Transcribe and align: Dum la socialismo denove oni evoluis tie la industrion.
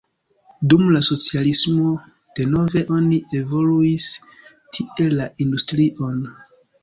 Dum 0.71 0.85
la 0.93 1.01
socialismo 1.07 1.91
denove 2.39 2.81
oni 2.95 3.19
evoluis 3.41 4.09
tie 4.79 5.11
la 5.21 5.29
industrion. 5.47 6.19